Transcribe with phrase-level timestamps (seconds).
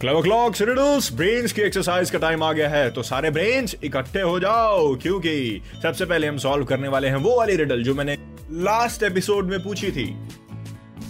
[0.00, 4.20] clever clocks riddles brains की exercise का time आ गया है तो सारे ब्रेन्स इकट्ठे
[4.20, 8.16] हो जाओ, क्योंकि सबसे पहले हम सॉल्व करने वाले हैं वो वाली रिडल जो मैंने
[8.64, 10.04] लास्ट एपिसोड में पूछी थी।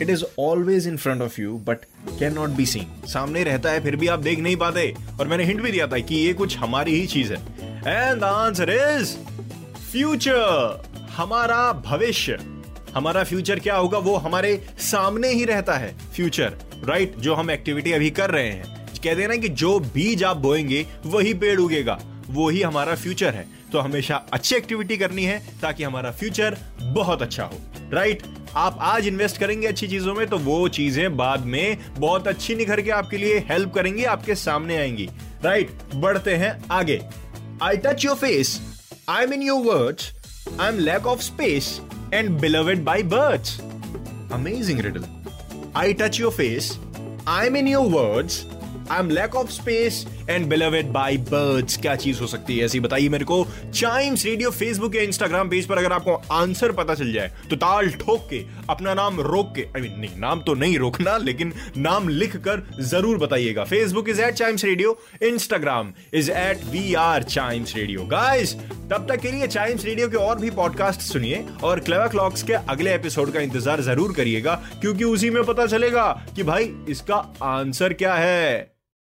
[0.02, 1.84] It is always in front of you but
[2.18, 5.44] can not be seen सामने रहता है, फिर भी आप देख नहीं पाते। और मैंने
[5.44, 7.38] हिंट भी दिया था कि ये कुछ हमारी ही चीज़ है।
[7.86, 9.16] And the answer is
[9.92, 10.84] future
[11.16, 12.38] हमारा भविष्य।
[12.96, 16.52] हमारा फ्यूचर क्या होगा वो हमारे सामने ही रहता है, फ्यूचर
[16.84, 17.16] राइट?
[17.16, 20.86] जो हम एक्टिविटी अभी कर रहे हैं। कहते हैं ना कि जो बीज आप बोएँगे,
[21.06, 25.82] वही पेड़ उगेगा। वो ही हमारा फ्यूचर है। तो हमेशा अच्छी एक्टिविटी करनी है ताकि
[25.82, 27.58] हमारा फ्यूचर बहुत अच्छा हो
[27.92, 28.22] राइट
[28.56, 32.80] आप आज इन्वेस्ट करेंगे अच्छी चीज़ों में तो वो चीज़ें बाद में बहुत अच्छी निखर
[32.80, 35.08] के आपके लिए हेल्प करेंगी, आपके सामने आएँगी
[35.44, 37.00] राइट बढ़ते हैं आगे।
[37.62, 38.60] I touch your face
[39.08, 40.12] I am in your words
[40.60, 41.80] I am lack of space
[42.12, 43.60] and beloved by birds.
[44.30, 45.04] Amazing riddle.
[45.74, 46.78] I touch your face,
[47.26, 48.46] I'm in your words,
[48.90, 52.64] I am lack of space and beloved by birds क्या चीज़ हो सकती है?
[52.64, 56.94] ऐसी बताइए मेरे को। Chimes Radio Facebook या इंस्टाग्राम पेज पर अगर आपको आंसर पता
[56.94, 60.20] चल जाए तो ताल ठोक के अपना नाम रोक के आई I मीन mean, नहीं
[60.20, 64.98] नाम तो नहीं रोकना लेकिन नाम लिख कर ज़रूर बताइएगा। Facebook is at Chimes Radio
[65.22, 68.54] Instagram is at we are Chimes Radio guys
[68.90, 72.52] तब तक के लिए चाइम्स रेडियो के और भी पॉडकास्ट सुनिए और क्लेवर क्लॉक्स के
[72.52, 77.92] अगले एपिसोड का इंतज़ार ज़रूर करिएगा क्योंकि उसी में पता चलेगा कि भाई इसका आंसर
[77.94, 78.75] क्या है।